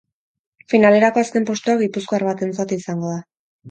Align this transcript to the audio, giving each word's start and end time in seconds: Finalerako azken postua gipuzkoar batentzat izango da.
Finalerako 0.73 1.23
azken 1.25 1.47
postua 1.51 1.79
gipuzkoar 1.85 2.29
batentzat 2.33 2.79
izango 2.83 3.19
da. 3.19 3.27